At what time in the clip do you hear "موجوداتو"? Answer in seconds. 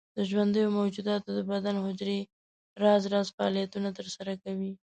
0.79-1.29